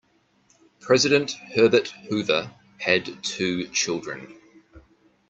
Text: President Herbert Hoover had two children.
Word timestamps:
President 0.79 1.33
Herbert 1.55 1.89
Hoover 2.09 2.51
had 2.79 3.23
two 3.23 3.67
children. 3.67 4.35